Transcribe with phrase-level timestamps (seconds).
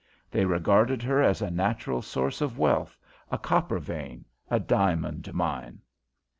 [0.31, 2.97] They regarded her as a natural source of wealth;
[3.29, 5.79] a copper vein, a diamond mine.